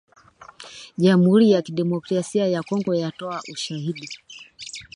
[0.97, 4.07] Jamhuri ya Kidemokrasia ya Kongo yatoa ushahidi.